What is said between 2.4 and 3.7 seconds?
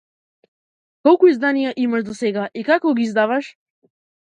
и како ги издаваш?